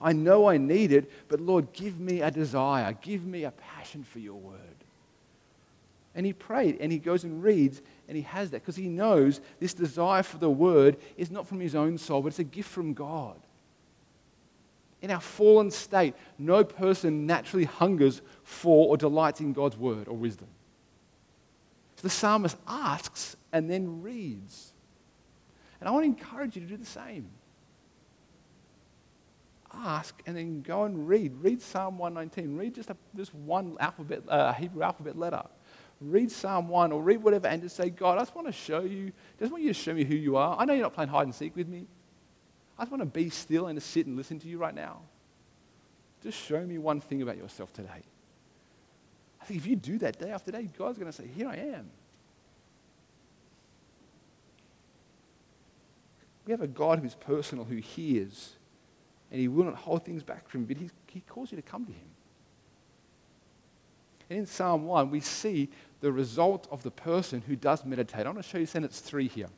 [0.02, 4.04] I know I need it, but Lord, give me a desire, give me a passion
[4.04, 4.60] for your word.
[6.16, 9.40] And he prayed and he goes and reads and he has that because he knows
[9.60, 12.70] this desire for the word is not from his own soul, but it's a gift
[12.70, 13.38] from God.
[15.02, 20.18] In our fallen state, no person naturally hungers for or delights in God's word or
[20.18, 20.48] wisdom.
[21.98, 24.74] So the psalmist asks and then reads.
[25.80, 27.30] And I want to encourage you to do the same.
[29.74, 31.34] Ask and then go and read.
[31.42, 32.58] Read Psalm 119.
[32.58, 35.44] Read just, a, just one alphabet, uh, Hebrew alphabet letter.
[36.00, 38.82] Read Psalm 1 or read whatever and just say, God, I just want to show
[38.82, 40.56] you, just want you to show me who you are.
[40.60, 41.88] I know you're not playing hide and seek with me.
[42.78, 45.00] I just want to be still and to sit and listen to you right now.
[46.24, 48.04] Just show me one thing about yourself today.
[49.42, 51.56] I think if you do that day after day, God's going to say, Here I
[51.56, 51.90] am.
[56.46, 58.54] We have a God who's personal, who hears,
[59.32, 61.86] and He will not hold things back from you, but He calls you to come
[61.86, 62.08] to Him.
[64.30, 68.26] And in Psalm 1, we see the result of the person who does meditate.
[68.26, 69.50] I want to show you sentence 3 here.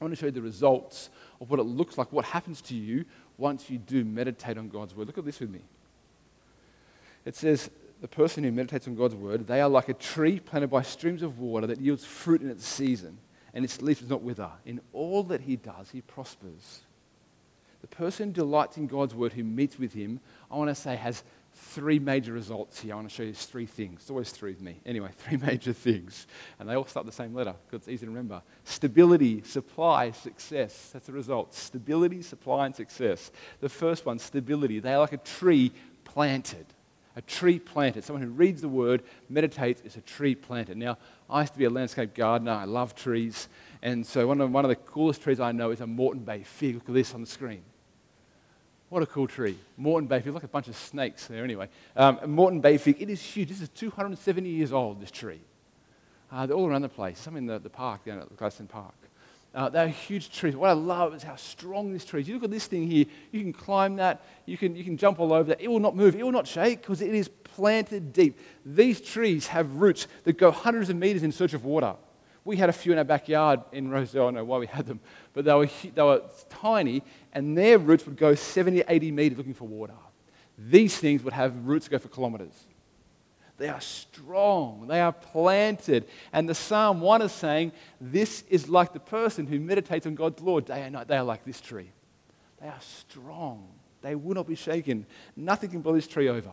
[0.00, 2.74] I want to show you the results of what it looks like, what happens to
[2.74, 3.04] you
[3.36, 5.06] once you do meditate on God's word.
[5.06, 5.60] Look at this with me.
[7.24, 10.68] It says, the person who meditates on God's word, they are like a tree planted
[10.68, 13.18] by streams of water that yields fruit in its season,
[13.52, 14.50] and its leaf does not wither.
[14.64, 16.82] In all that he does, he prospers.
[17.80, 20.96] The person who delights in God's word, who meets with him, I want to say
[20.96, 21.24] has
[21.58, 22.92] three major results here.
[22.92, 24.00] I want to show you three things.
[24.02, 24.80] It's always three with me.
[24.86, 26.26] Anyway, three major things.
[26.58, 28.42] And they all start the same letter because it's easy to remember.
[28.64, 30.90] Stability, supply, success.
[30.92, 31.54] That's the result.
[31.54, 33.30] Stability, supply, and success.
[33.60, 34.78] The first one, stability.
[34.78, 35.72] They are like a tree
[36.04, 36.66] planted.
[37.16, 38.04] A tree planted.
[38.04, 40.76] Someone who reads the word, meditates, is a tree planted.
[40.76, 42.52] Now, I used to be a landscape gardener.
[42.52, 43.48] I love trees.
[43.82, 46.44] And so one of, one of the coolest trees I know is a Moreton Bay
[46.44, 46.76] fig.
[46.76, 47.62] Look at this on the screen.
[48.88, 49.58] What a cool tree.
[49.76, 51.68] Moreton Bay fig, like a bunch of snakes there anyway.
[51.94, 53.48] Um, Moreton Bay fig, it is huge.
[53.48, 55.40] This is 270 years old, this tree.
[56.32, 58.66] Uh, they're all around the place, some in the, the park, down at the Gladstone
[58.66, 58.94] Park.
[59.54, 60.54] Uh, they're huge trees.
[60.54, 62.28] What I love is how strong this tree is.
[62.28, 65.20] You look at this thing here, you can climb that, you can, you can jump
[65.20, 65.60] all over that.
[65.60, 68.38] It will not move, it will not shake because it is planted deep.
[68.64, 71.94] These trees have roots that go hundreds of meters in search of water.
[72.44, 74.22] We had a few in our backyard in Rosedale.
[74.22, 75.00] Oh, I don't know why we had them,
[75.34, 79.54] but they were, they were tiny, and their roots would go 70, 80 meters looking
[79.54, 79.94] for water.
[80.56, 82.54] These things would have roots that go for kilometers.
[83.58, 86.06] They are strong, they are planted.
[86.32, 90.40] And the Psalm 1 is saying, This is like the person who meditates on God's
[90.40, 91.08] law day and night.
[91.08, 91.90] They are like this tree.
[92.60, 93.68] They are strong,
[94.00, 95.06] they will not be shaken.
[95.36, 96.52] Nothing can blow this tree over.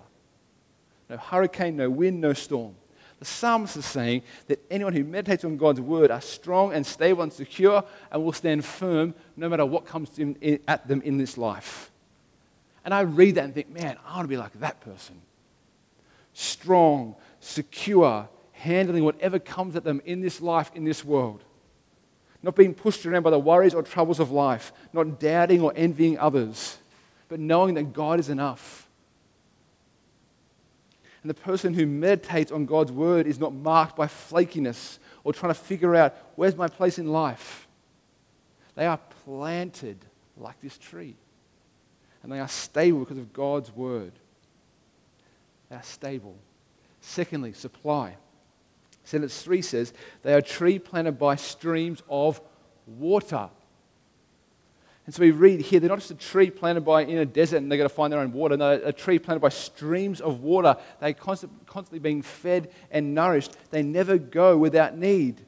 [1.09, 2.75] No hurricane, no wind, no storm.
[3.19, 7.23] The psalmist is saying that anyone who meditates on God's word are strong and stable
[7.23, 11.17] and secure and will stand firm no matter what comes in, in, at them in
[11.17, 11.91] this life.
[12.83, 15.21] And I read that and think, man, I want to be like that person.
[16.33, 21.43] Strong, secure, handling whatever comes at them in this life, in this world.
[22.43, 26.19] Not being pushed around by the worries or troubles of life, not doubting or envying
[26.19, 26.77] others,
[27.27, 28.84] but knowing that God is enough.
[31.25, 35.49] And the person who meditates on God's word is not marked by flakiness or trying
[35.49, 37.67] to figure out where's my place in life.
[38.75, 39.97] They are planted
[40.37, 41.15] like this tree.
[42.21, 44.11] And they are stable because of God's word.
[45.69, 46.35] They are stable.
[47.01, 48.17] Secondly, supply.
[49.03, 52.39] Sentence 3 says, They are tree planted by streams of
[52.85, 53.49] water.
[55.05, 57.57] And so we read here, they're not just a tree planted by in a desert
[57.57, 58.57] and they're going to find their own water.
[58.57, 60.75] No, a tree planted by streams of water.
[60.99, 63.55] They're constantly being fed and nourished.
[63.69, 65.41] They never go without need.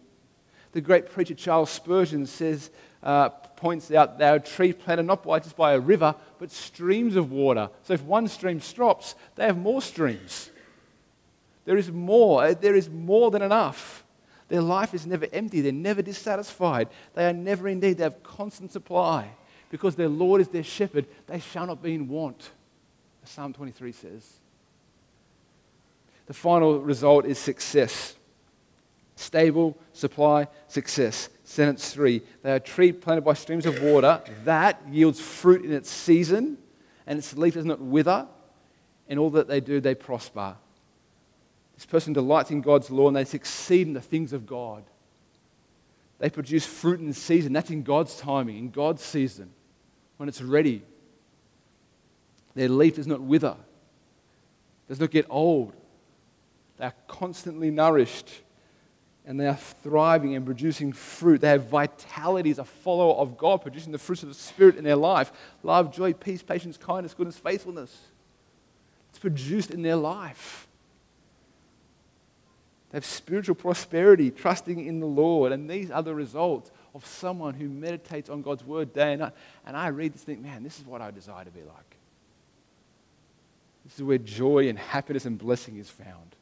[0.74, 2.70] The great preacher Charles Spurgeon says,
[3.02, 7.16] uh, points out they're a tree planted not by, just by a river, but streams
[7.16, 7.70] of water.
[7.84, 10.52] So if one stream stops, they have more streams.
[11.66, 12.54] There is more.
[12.54, 14.04] There is more than enough.
[14.50, 15.62] Their life is never empty.
[15.62, 16.90] They're never dissatisfied.
[17.16, 17.98] They are never in need.
[17.98, 19.32] They have constant supply.
[19.70, 22.52] Because their Lord is their shepherd, they shall not be in want.
[23.24, 24.34] Psalm 23 says.
[26.28, 28.16] The final result is success.
[29.16, 31.30] Stable, supply, success.
[31.44, 35.90] Sentence three they are tree planted by streams of water that yields fruit in its
[35.90, 36.58] season,
[37.06, 38.28] and its leaf does not wither,
[39.08, 40.56] and all that they do, they prosper.
[41.76, 44.84] This person delights in God's law and they succeed in the things of God.
[46.20, 47.54] They produce fruit in season.
[47.54, 49.52] That's in God's timing, in God's season,
[50.18, 50.84] when it's ready.
[52.56, 53.56] Their leaf does not wither,
[54.88, 55.74] does not get old.
[56.78, 58.30] They are constantly nourished
[59.28, 61.42] and they are thriving and producing fruit.
[61.42, 64.86] They have vitality as a follower of God, producing the fruits of the Spirit in
[64.86, 65.32] their life
[65.64, 67.96] love, joy, peace, patience, kindness, goodness, faithfulness.
[69.10, 70.68] It's produced in their life.
[72.90, 75.52] They have spiritual prosperity, trusting in the Lord.
[75.52, 79.34] And these are the results of someone who meditates on God's word day and night.
[79.66, 81.96] And I read this and think, man, this is what I desire to be like.
[83.86, 86.36] This is where joy and happiness and blessing is found.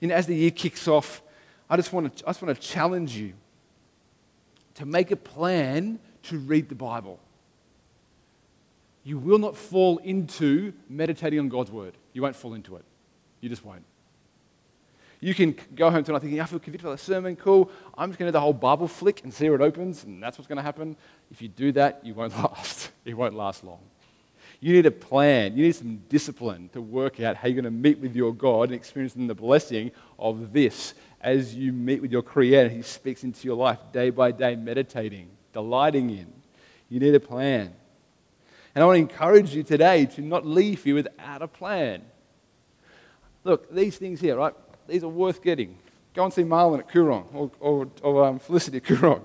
[0.00, 1.22] You know, as the year kicks off,
[1.70, 3.32] I just want to, I just want to challenge you
[4.74, 7.20] to make a plan to read the Bible.
[9.04, 11.94] You will not fall into meditating on God's word.
[12.12, 12.84] You won't fall into it.
[13.40, 13.84] You just won't.
[15.20, 17.70] You can go home tonight thinking, I feel convicted by the sermon, cool.
[17.96, 20.22] I'm just going to do the whole Bible flick and see where it opens, and
[20.22, 20.96] that's what's going to happen.
[21.30, 22.90] If you do that, you won't last.
[23.04, 23.80] It won't last long.
[24.60, 25.56] You need a plan.
[25.56, 28.64] You need some discipline to work out how you're going to meet with your God
[28.70, 32.70] and experience the blessing of this as you meet with your Creator.
[32.70, 36.32] He speaks into your life day by day, meditating, delighting in.
[36.88, 37.74] You need a plan.
[38.74, 42.02] And I want to encourage you today to not leave here without a plan.
[43.44, 44.54] Look, these things here, right?
[44.90, 45.78] These are worth getting.
[46.14, 49.22] Go and see Marlon at Koorong or, or, or um, Felicity at Koorong.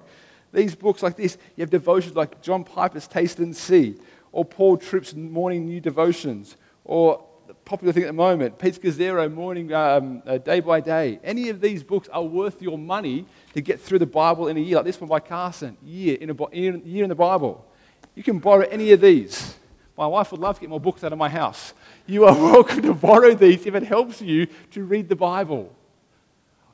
[0.54, 3.96] These books like this, you have devotions like John Piper's Taste and See,
[4.32, 9.32] or Paul Tripp's Morning New Devotions, or the popular thing at the moment, Pete Scazzero,
[9.34, 11.20] Morning um, uh, Day by Day.
[11.24, 14.60] Any of these books are worth your money to get through the Bible in a
[14.60, 17.66] year, like this one by Carson, year in a year in the Bible.
[18.14, 19.56] You can borrow any of these.
[19.98, 21.74] My wife would love to get more books out of my house.
[22.08, 25.74] You are welcome to borrow these if it helps you to read the Bible.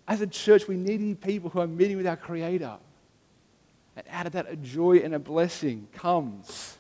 [0.08, 2.78] As a church, we need people who are meeting with our Creator.
[3.96, 6.78] And out of that, a joy and a blessing comes.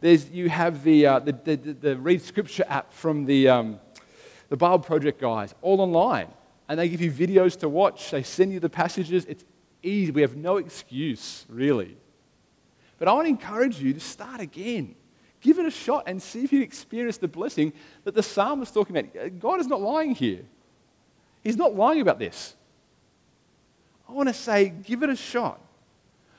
[0.00, 3.80] There's, you have the, uh, the, the, the, Read Scripture app from the, um,
[4.48, 6.28] the Bible Project guys, all online.
[6.68, 9.26] And they give you videos to watch, they send you the passages.
[9.26, 9.44] It's
[9.82, 10.10] easy.
[10.10, 11.96] We have no excuse, really.
[12.98, 14.94] But I want to encourage you to start again.
[15.46, 18.74] Give it a shot and see if you experience the blessing that the psalmist is
[18.74, 19.38] talking about.
[19.38, 20.40] God is not lying here.
[21.40, 22.56] He's not lying about this.
[24.08, 25.60] I want to say, give it a shot.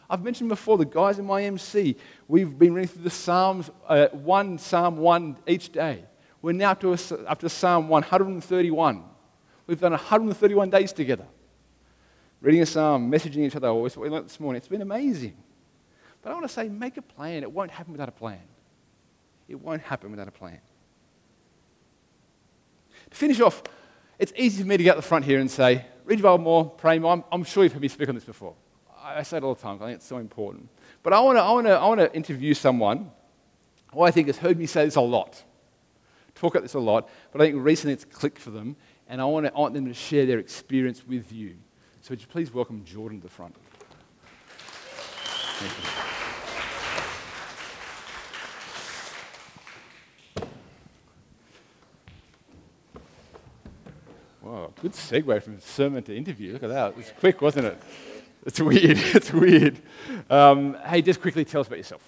[0.10, 1.96] I've mentioned before the guys in my MC,
[2.28, 6.04] we've been reading through the Psalms, uh, one Psalm 1 each day.
[6.42, 9.04] We're now to, a, up to Psalm 131.
[9.68, 11.28] We've done 131 days together.
[12.42, 13.74] Reading a psalm, messaging each other.
[13.74, 14.58] What we learned this morning.
[14.58, 15.38] It's been amazing.
[16.22, 17.44] But I want to say, make a plan.
[17.44, 18.42] It won't happen without a plan.
[19.48, 20.60] It won't happen without a plan.
[23.10, 23.64] To finish off,
[24.20, 26.44] it's easy for me to get up the front here and say, read your Bible
[26.44, 27.14] more, pray more.
[27.14, 28.54] I'm, I'm sure you've heard me speak on this before.
[29.02, 29.76] I, I say it all the time.
[29.76, 30.70] I think it's so important.
[31.04, 33.12] But I want to I I interview someone
[33.94, 35.42] who I think has heard me say this a lot,
[36.36, 38.76] talk about this a lot, but I think recently it's clicked for them,
[39.08, 41.56] and I, wanna, I want them to share their experience with you.
[42.02, 43.56] So would you please welcome Jordan to the front?
[45.60, 45.72] Thank
[46.22, 46.27] you.
[54.58, 56.54] Wow, good segue from sermon to interview.
[56.54, 56.90] Look at that.
[56.90, 57.80] It was quick, wasn't it?
[58.44, 58.98] It's weird.
[59.16, 59.80] It's weird.
[60.32, 62.02] Um, hey, just quickly tell us about yourself.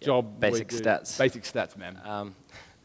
[0.00, 0.40] job.
[0.40, 1.18] basic stats.
[1.18, 2.00] Basic stats, man.
[2.02, 2.34] Um,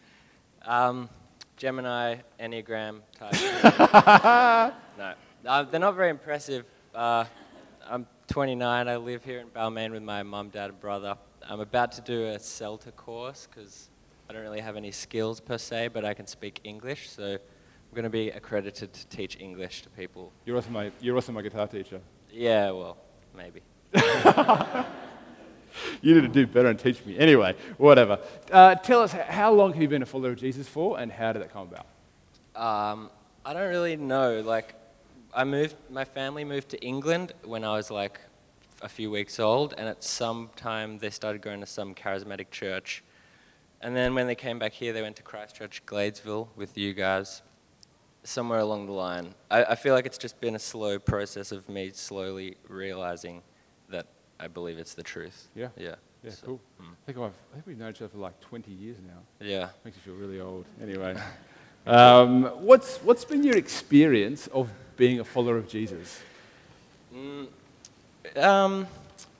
[0.65, 1.09] um,
[1.55, 3.31] Gemini, Enneagram type.
[4.97, 5.13] no,
[5.45, 6.65] uh, they're not very impressive.
[6.93, 7.23] Uh,
[7.89, 8.89] I'm 29.
[8.89, 11.15] I live here in Balmain with my mum, dad, and brother.
[11.47, 13.87] I'm about to do a CELTA course because
[14.29, 17.09] I don't really have any skills per se, but I can speak English.
[17.09, 17.37] So
[17.91, 20.31] I'm going to be accredited to teach English to people.
[20.45, 21.99] You're also my, you're also my guitar teacher.
[22.31, 22.97] Yeah, well,
[23.35, 23.61] maybe.
[26.01, 27.17] You need to do better and teach me.
[27.17, 28.19] Anyway, whatever.
[28.51, 31.31] Uh, tell us, how long have you been a follower of Jesus for, and how
[31.31, 31.85] did that come about?
[32.55, 33.09] Um,
[33.45, 34.41] I don't really know.
[34.41, 34.75] Like,
[35.33, 35.75] I moved.
[35.89, 38.19] My family moved to England when I was like
[38.81, 43.03] a few weeks old, and at some time they started going to some charismatic church.
[43.79, 47.41] And then when they came back here, they went to Christchurch, Gladesville with you guys.
[48.23, 51.67] Somewhere along the line, I, I feel like it's just been a slow process of
[51.67, 53.41] me slowly realizing
[53.89, 54.05] that
[54.39, 55.47] I believe it's the truth.
[55.55, 55.69] Yeah.
[55.75, 55.95] Yeah.
[56.23, 56.59] Yeah, So, cool.
[56.79, 56.85] mm.
[56.91, 59.17] I think, I've, I think we've known each other for like 20 years now.
[59.45, 59.69] Yeah.
[59.83, 60.65] Makes you feel really old.
[60.79, 61.15] Anyway,
[61.87, 66.21] um, what's, what's been your experience of being a follower of Jesus?
[67.15, 67.47] Mm,
[68.37, 68.85] um,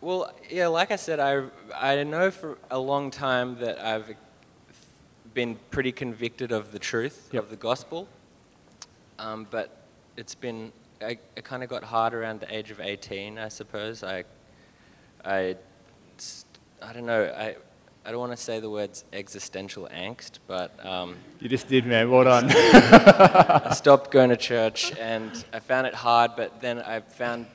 [0.02, 1.44] well, yeah, like I said, I,
[1.76, 4.12] I know for a long time that I've
[5.36, 7.44] been pretty convicted of the truth Yep.
[7.44, 8.08] of the gospel.
[9.22, 9.84] Um, but
[10.18, 14.04] it's been, I, it kind of got hard around the age of 18, I suppose.
[14.04, 14.24] I,
[15.24, 15.56] I,
[16.82, 17.56] I don't know, I,
[18.04, 22.10] I don't want to say the words existential angst, but um, You just did, man.
[22.10, 22.50] Well done.
[22.52, 27.46] I stopped going to church and I found it hard, but then I found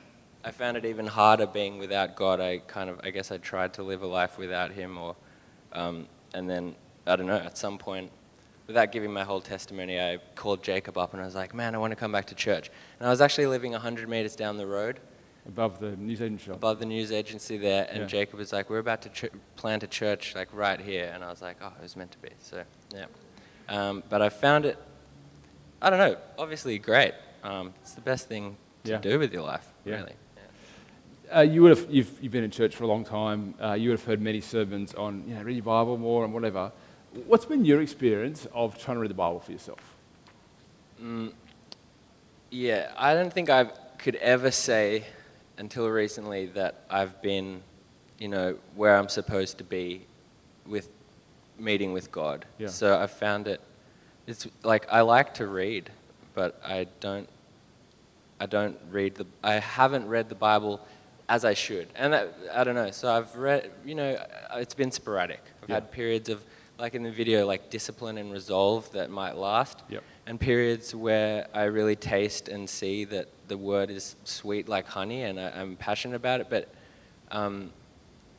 [0.45, 2.39] I found it even harder being without God.
[2.39, 5.17] I kind of I guess I tried to live a life without Him, or
[5.73, 6.75] um, and then
[7.05, 7.35] I don't know.
[7.35, 8.09] At some point,
[8.67, 11.77] without giving my whole testimony, I called Jacob up and I was like, "Man, I
[11.77, 14.67] want to come back to church." And I was actually living hundred meters down the
[14.67, 14.99] road
[15.47, 16.55] Above the New Zealand shop.
[16.57, 18.07] above the news agency there, and Yeah.
[18.07, 21.29] Jacob was like, "We're about to ch- plant a church like right here," and I
[21.29, 23.05] was like, "Oh, it was meant to be." So yeah,
[23.69, 24.77] um, but I found it.
[25.81, 26.17] I don't know.
[26.37, 27.13] Obviously, great.
[27.43, 28.97] Um, it's the best thing to Yeah.
[28.97, 29.95] do with your life, Yeah.
[29.97, 30.13] really.
[31.33, 33.53] Uh, you would have, you've, you've been in church for a long time.
[33.61, 36.33] Uh, you would have heard many sermons on, you know, read your Bible more and
[36.33, 36.71] whatever.
[37.25, 39.79] What's been your experience of trying to read the Bible for yourself?
[41.01, 41.31] Mm,
[42.49, 43.65] yeah, I don't think I
[43.97, 45.05] could ever say
[45.57, 47.61] until recently that I've been,
[48.19, 50.05] you know, where I'm supposed to be
[50.65, 50.89] with
[51.57, 52.45] meeting with God.
[52.57, 52.67] Yeah.
[52.67, 53.61] So I found it.
[54.27, 55.89] It's like I like to read,
[56.33, 57.27] but I don't.
[58.39, 59.25] I don't read the.
[59.43, 60.85] I haven't read the Bible
[61.29, 62.91] as I should, and that, I don't know.
[62.91, 63.71] So I've read.
[63.85, 64.23] You know,
[64.55, 65.41] it's been sporadic.
[65.63, 65.75] I've Yeah.
[65.75, 66.43] had periods of,
[66.79, 70.03] like in the video, like discipline and resolve that might last Yep.
[70.27, 75.23] and periods where I really taste and see that the word is sweet like honey
[75.23, 76.47] and I, I'm passionate about it.
[76.49, 76.67] But
[77.31, 77.71] um,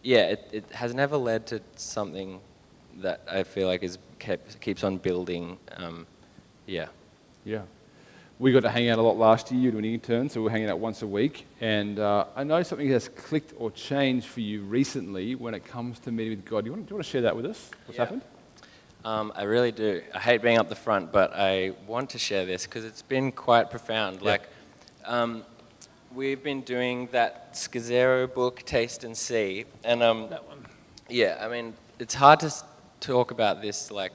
[0.02, 2.40] yeah, it, it has never led to something
[2.98, 5.58] that I feel like is kept, keeps on building.
[5.76, 6.06] Um,
[6.66, 6.86] yeah.
[7.44, 7.62] Yeah.
[8.40, 9.60] We got to hang out a lot last year.
[9.60, 11.44] You were an intern, so we we're hanging out once a week.
[11.60, 15.98] And uh, I know something has clicked or changed for you recently when it comes
[16.00, 16.62] to meeting with God.
[16.62, 17.70] Do you want, do you want to share that with us?
[17.86, 18.04] What's Yeah.
[18.04, 18.22] happened?
[19.04, 20.02] Um, I really do.
[20.14, 23.32] I hate being up the front, but I want to share this because it's been
[23.32, 24.18] quite profound.
[24.20, 24.30] Yeah.
[24.30, 24.42] Like,
[25.04, 25.42] um,
[26.14, 30.64] we've been doing that Scazzero book, Taste and See, and um, That one.
[31.08, 32.62] yeah, I mean, it's hard to s-
[33.00, 34.12] talk about this like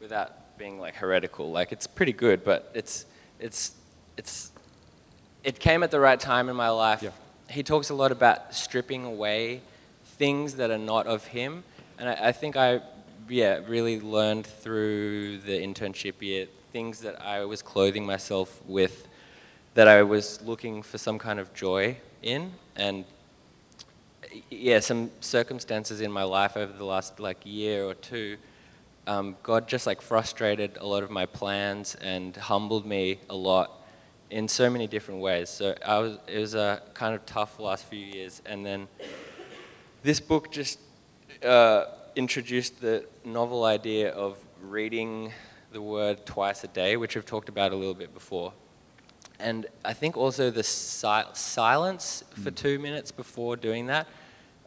[0.00, 1.50] without being like heretical.
[1.50, 3.06] Like, it's pretty good, but it's
[3.40, 3.72] it's
[4.16, 4.52] it's
[5.42, 7.02] it came at the right time in my life.
[7.02, 7.10] Yeah.
[7.48, 9.62] He talks a lot about stripping away
[10.04, 11.64] things that are not of him,
[11.98, 12.80] and I, I think I
[13.28, 19.08] yeah really learned through the internship year things that I was clothing myself with
[19.74, 23.04] that I was looking for some kind of joy in, and
[24.50, 28.36] yeah, some circumstances in my life over the last like year or two,
[29.06, 33.80] um, God just like frustrated a lot of my plans and humbled me a lot
[34.30, 35.50] in so many different ways.
[35.50, 38.88] So I was, it was a kind of tough last few years, and then
[40.02, 40.78] this book just
[41.44, 45.32] uh, introduced the novel idea of reading
[45.72, 48.52] the word twice a day, which we've talked about a little bit before.
[49.38, 54.06] And I think also the si- silence for two minutes before doing that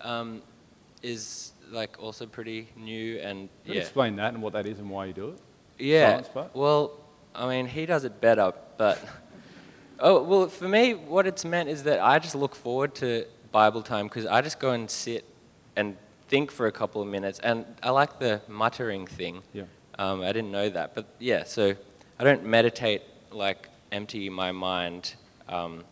[0.02, 0.42] um,
[1.02, 3.82] is like also pretty new and yeah.
[3.82, 5.40] Explain that and what that is and why you do it.
[5.80, 6.22] Yeah.
[6.54, 7.00] Well,
[7.36, 9.00] I mean, he does it better, but
[10.00, 13.82] oh well, for me, what it's meant is that I just look forward to Bible
[13.82, 15.26] time because I just go and sit
[15.76, 15.98] and
[16.28, 19.42] think for a couple of minutes, and I like the muttering thing.
[19.54, 19.64] Yeah.
[20.00, 21.44] Um, I didn't know that, but yeah.
[21.44, 21.76] So
[22.20, 23.02] I don't meditate
[23.32, 25.16] like empty my mind.
[25.50, 25.84] Um,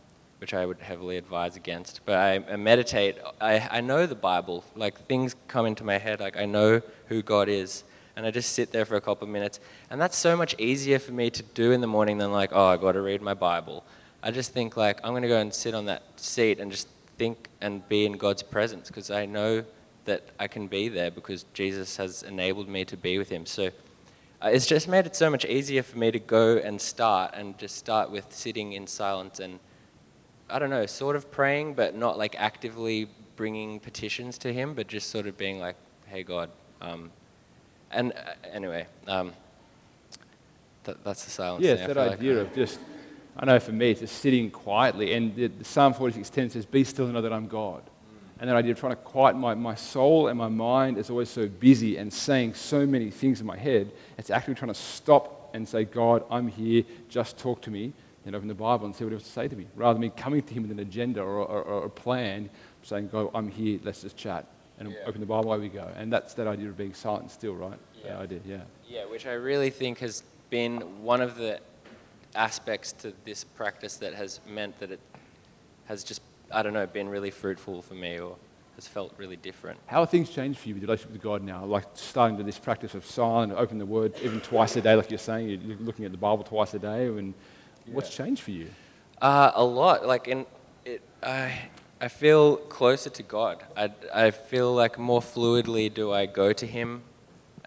[0.41, 2.01] which I would heavily advise against.
[2.03, 3.17] But I, I meditate.
[3.39, 4.63] I, I know the Bible.
[4.75, 6.19] Like things come into my head.
[6.19, 7.83] Like I know who God is,
[8.15, 9.59] and I just sit there for a couple of minutes.
[9.91, 12.65] And that's so much easier for me to do in the morning than like, oh,
[12.65, 13.83] I got to read my Bible.
[14.23, 16.87] I just think like I'm going to go and sit on that seat and just
[17.17, 19.63] think and be in God's presence because I know
[20.05, 23.45] that I can be there because Jesus has enabled me to be with Him.
[23.45, 23.69] So
[24.41, 27.55] uh, it's just made it so much easier for me to go and start and
[27.59, 29.59] just start with sitting in silence and
[30.51, 34.87] I don't know, sort of praying, but not like actively bringing petitions to Him, but
[34.87, 35.75] just sort of being like,
[36.07, 36.49] "Hey God,"
[36.81, 37.11] um,
[37.91, 39.33] and uh, anyway, um,
[40.83, 41.63] th- that's the silence.
[41.63, 41.83] Yeah, thing.
[41.85, 42.79] I that idea like, of just,
[43.37, 45.13] I know for me, it's just sitting quietly.
[45.13, 47.83] And the, the Psalm 46:10 says, Be still and know that I'm God.
[48.39, 51.29] And that idea of trying to quiet my, my soul and my mind is always
[51.29, 53.91] so busy and saying so many things in my head.
[54.17, 57.93] It's actually trying to stop and say, God, I'm here, just talk to me.
[58.25, 59.65] And open the Bible and see what he has to say to me.
[59.75, 62.49] Rather than me coming to him with an agenda or, or, or a plan,
[62.83, 64.45] saying, God, I'm here, let's just chat.
[64.79, 64.97] And Yeah.
[65.05, 65.87] open the Bible, away we go.
[65.95, 67.79] And that's that idea of being silent and still, right?
[67.95, 68.09] Yeah.
[68.13, 68.61] That idea, yeah.
[68.87, 71.59] Yeah, which I really think has been one of the
[72.35, 74.99] aspects to this practice that has meant that it
[75.85, 78.37] has just, I don't know, been really fruitful for me or
[78.75, 79.79] has felt really different.
[79.87, 81.65] How have things changed for you with your relationship with God now?
[81.65, 85.09] Like starting to this practice of silent, open the Word even twice a day, like
[85.09, 87.07] you're saying, you're you're looking at the Bible twice a day.
[87.07, 87.33] And
[87.87, 88.67] what's changed for you?
[89.21, 90.05] Uh, a lot.
[90.05, 90.45] Like in
[90.85, 91.53] it, I,
[91.99, 93.63] I feel closer to God.
[93.77, 97.03] I, I feel like more fluidly do I go to Him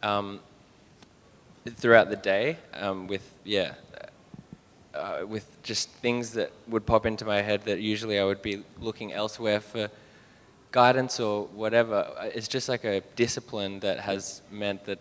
[0.03, 0.41] um,
[1.69, 3.75] throughout the day um, with yeah,
[4.95, 8.65] uh, with just things that would pop into my head that usually I would be
[8.81, 9.89] looking elsewhere for
[10.73, 12.11] guidance or whatever.
[12.19, 14.99] Uh, It's just like a discipline that has meant that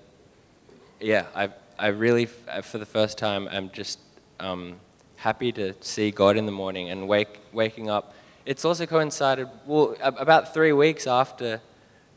[1.00, 4.00] yeah, I I really f- uh, for the first time I'm just
[4.40, 4.76] um,
[5.24, 8.14] happy to see God in the morning and wake waking up.
[8.46, 11.62] It's also coincided well about three weeks after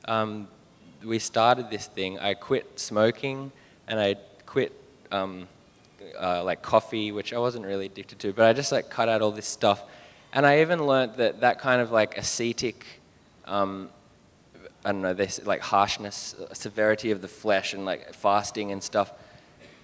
[0.09, 0.49] um,
[1.05, 2.19] we started this thing.
[2.19, 3.53] I quit smoking
[3.87, 4.73] and I quit
[5.13, 5.47] um,
[6.19, 9.23] uh, like coffee, which I wasn't really addicted to, but I just like cut out
[9.23, 9.85] all this stuff.
[10.33, 12.85] And I even learned that that kind of like ascetic
[13.45, 13.89] um,
[14.85, 18.83] I don't know, this like harshness, uh, severity of the flesh, and like fasting and
[18.83, 19.13] stuff.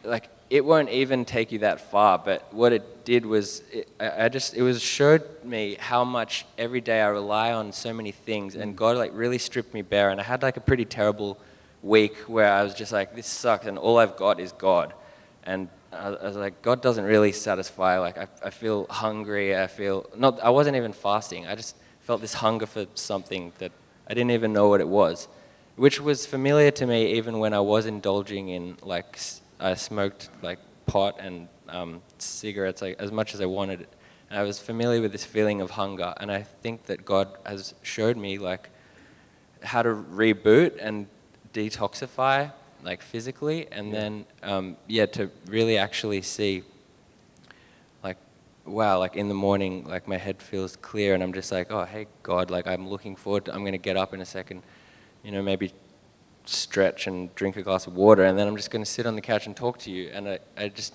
[0.02, 2.18] Like it won't even take you that far.
[2.18, 6.82] But what it did was, it, I, just it was showed me how much every
[6.82, 10.10] day I rely on so many things, and God like really stripped me bare.
[10.10, 11.38] And I had like a pretty terrible
[11.82, 14.92] week where I was just like, this sucks, and all I've got is God.
[15.44, 17.98] And I, I was like, God doesn't really satisfy.
[17.98, 19.56] Like I, I feel hungry.
[19.56, 20.38] I feel not.
[20.42, 21.46] I wasn't even fasting.
[21.46, 23.72] I just felt this hunger for something that
[24.06, 25.28] I didn't even know what it was,
[25.76, 29.16] which was familiar to me even when I was indulging in like
[29.62, 33.86] I smoked like pot and um, cigarettes like as much as I wanted.
[34.30, 37.74] And I was familiar with this feeling of hunger, and I think that God has
[37.82, 38.70] showed me like
[39.62, 41.06] how to reboot and
[41.52, 42.50] detoxify
[42.82, 46.64] like physically, and then um, yeah to really actually see
[48.02, 48.16] like
[48.64, 51.84] wow like in the morning like my head feels clear and i'm just like oh
[51.84, 54.62] hey god like i'm looking forward to i'm going to get up in a second
[55.24, 55.72] you know maybe
[56.44, 59.14] stretch and drink a glass of water and then i'm just going to sit on
[59.14, 60.94] the couch and talk to you and i, I just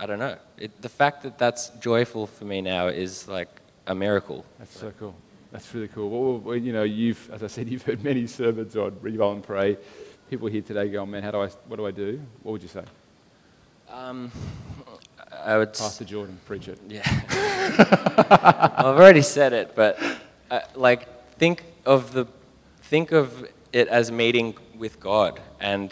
[0.00, 3.48] i don't know it, the fact that that's joyful for me now is like
[3.86, 5.14] a miracle That's so cool.
[5.52, 6.38] That's really cool.
[6.40, 9.78] Well, you know, you've, as I said, you've heard many sermons on read and pray.
[10.28, 12.20] People here today go, man, how do I, what do I do?
[12.42, 12.82] What would you say?
[13.92, 14.30] um,
[15.44, 16.78] i would Pastor Jordan, preach it.
[16.88, 17.02] Yeah.
[18.76, 19.98] I've already said it, but
[20.50, 22.26] uh, like think of the
[22.82, 24.48] think of it as meeting
[24.78, 25.88] with God and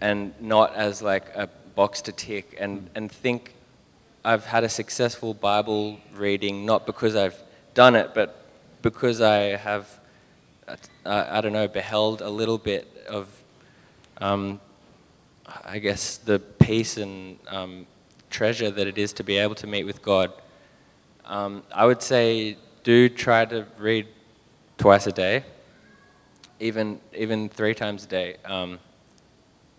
[0.00, 3.54] and not as like a box to tick and and think
[4.24, 7.40] I've had a successful Bible reading not because I've
[7.74, 8.28] done it, but
[8.82, 9.84] because I have
[10.68, 10.76] uh,
[11.36, 13.26] I don't know beheld a little bit of
[14.20, 14.60] um,
[15.64, 17.86] I guess, the peace and um,
[18.28, 20.32] treasure that it is to be able to meet with God.
[21.24, 24.06] Um, I would say do try to read
[24.78, 25.44] twice a day,
[26.60, 28.36] even even three times a day.
[28.44, 28.78] Um,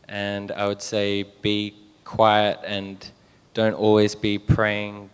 [0.07, 1.73] and I would say be
[2.03, 3.09] quiet and
[3.53, 5.09] don't always be praying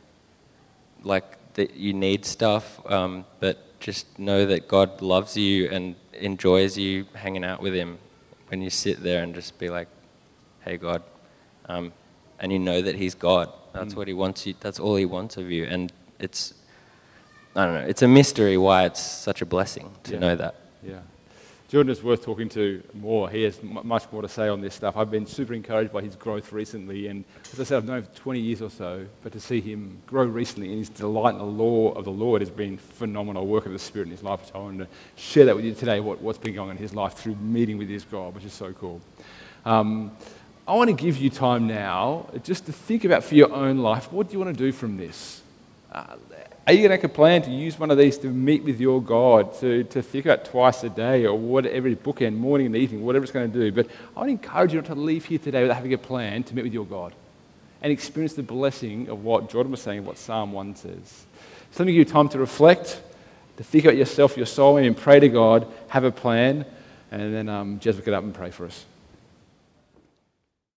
[1.04, 6.78] like that you need stuff, um, but just know that God loves you and enjoys
[6.78, 7.98] you hanging out with Him
[8.48, 9.88] when you sit there and just be like,
[10.62, 11.04] hey, God.
[11.68, 11.94] Um,
[12.40, 13.52] and you know that He's God.
[13.74, 15.66] That's what He wants you, that's all He wants of you.
[15.66, 16.54] And it's,
[17.56, 20.20] I don't know, it's a mystery why it's such a blessing to Yeah.
[20.20, 20.56] know that.
[20.84, 21.00] Yeah.
[21.70, 23.30] Jordan is worth talking to more.
[23.30, 24.96] He has m- much more to say on this stuff.
[24.96, 28.04] I've been super encouraged by his growth recently, and as I said, I've known him
[28.06, 31.40] for 20 years or so, but to see him grow recently and his delight in
[31.40, 34.46] the law of the Lord has been phenomenal work of the Spirit in his life.
[34.46, 36.82] So I wanted to share that with you today, what, what's been going on in
[36.82, 39.02] his life through meeting with his God, which is so cool.
[39.66, 40.16] Um,
[40.66, 44.12] I want to give you time now just to think about for your own life
[44.12, 45.42] what do you want to do from this?
[45.92, 46.16] Uh,
[46.68, 48.82] are you going to make a plan to use one of these to meet with
[48.82, 53.06] your God, to, to think about twice a day or whatever, bookend, morning and evening,
[53.06, 53.72] whatever it's going to do?
[53.72, 56.54] But I would encourage you not to leave here today without having a plan to
[56.54, 57.14] meet with your God
[57.82, 61.26] and experience the blessing of what Jordan was saying, what Psalm 1 says.
[61.72, 63.02] So let me give you time to reflect,
[63.56, 66.66] to think about yourself, your soul, and pray to God, have a plan,
[67.12, 68.86] and then um, Jez will get up and pray for us.